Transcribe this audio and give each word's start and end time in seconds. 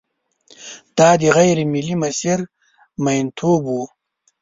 دا 0.97 1.09
د 1.21 1.23
غېر 1.35 1.57
ملي 1.73 1.95
مسیر 2.03 2.39
میینتوب 3.03 3.63
و. 3.75 3.77